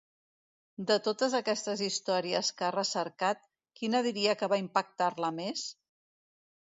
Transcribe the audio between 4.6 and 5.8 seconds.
impactar-la més?